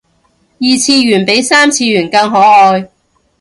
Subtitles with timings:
[0.59, 2.89] 二次元比三次元更可愛